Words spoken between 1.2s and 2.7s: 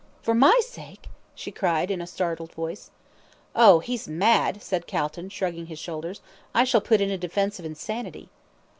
she cried in a startled